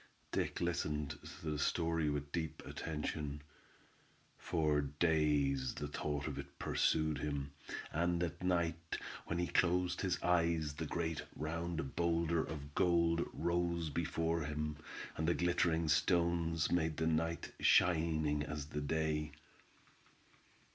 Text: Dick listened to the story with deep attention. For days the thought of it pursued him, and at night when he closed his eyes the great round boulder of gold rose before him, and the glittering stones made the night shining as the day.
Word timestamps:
Dick 0.31 0.59
listened 0.59 1.19
to 1.41 1.51
the 1.51 1.59
story 1.59 2.09
with 2.09 2.31
deep 2.31 2.63
attention. 2.65 3.43
For 4.39 4.81
days 4.81 5.75
the 5.75 5.87
thought 5.87 6.25
of 6.27 6.39
it 6.39 6.57
pursued 6.57 7.19
him, 7.19 7.51
and 7.93 8.23
at 8.23 8.41
night 8.43 8.97
when 9.27 9.37
he 9.37 9.45
closed 9.45 10.01
his 10.01 10.19
eyes 10.23 10.73
the 10.73 10.87
great 10.87 11.21
round 11.35 11.95
boulder 11.95 12.43
of 12.43 12.73
gold 12.73 13.29
rose 13.31 13.91
before 13.91 14.41
him, 14.41 14.77
and 15.17 15.27
the 15.27 15.35
glittering 15.35 15.87
stones 15.87 16.71
made 16.71 16.97
the 16.97 17.05
night 17.05 17.51
shining 17.59 18.41
as 18.41 18.65
the 18.69 18.81
day. 18.81 19.33